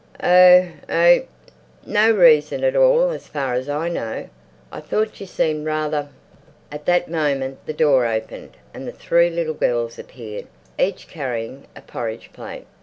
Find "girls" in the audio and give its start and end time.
9.53-9.99